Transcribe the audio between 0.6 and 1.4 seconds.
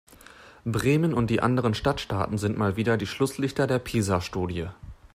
Bremen und